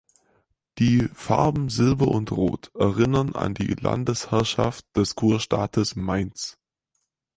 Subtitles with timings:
[0.79, 6.57] Die Farben Silber und Rot erinnern an die Landesherrschaft des Kurstaates Mainz.